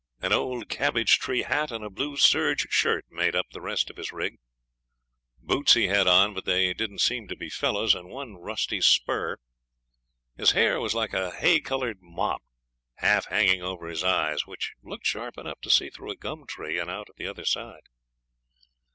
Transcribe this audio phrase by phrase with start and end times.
[0.19, 3.97] An old cabbage tree hat and a blue serge shirt made up the rest of
[3.97, 4.39] his rig.
[5.37, 9.37] Boots he had on, but they didn't seem to be fellows, and one rusty spur.
[10.35, 12.41] His hair was like a hay coloured mop,
[12.95, 16.79] half hanging over his eyes, which looked sharp enough to see through a gum tree
[16.79, 17.83] and out at the other side.